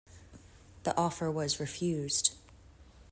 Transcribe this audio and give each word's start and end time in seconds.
The 0.81 0.97
offer 0.97 1.29
was 1.29 1.59
refused. 1.59 2.31